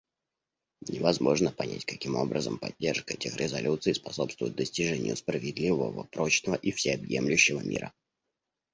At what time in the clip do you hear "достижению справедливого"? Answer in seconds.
4.55-6.05